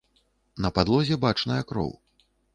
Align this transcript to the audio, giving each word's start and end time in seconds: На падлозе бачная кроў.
На 0.65 0.71
падлозе 0.77 1.19
бачная 1.27 1.61
кроў. 1.75 1.95